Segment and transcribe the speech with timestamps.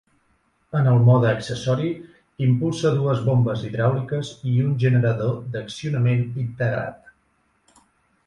[0.77, 1.89] En el mode accessori,
[2.45, 7.09] impulsa dues bombes hidràuliques i un generador d'accionament integrat.